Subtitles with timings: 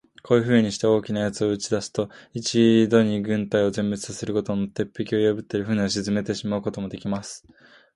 [0.23, 7.45] こういうふうにして、大きな奴を打ち出すと、一度に軍隊を全滅さすことも、鉄壁を破ったり、船を沈めてしまうこともできます。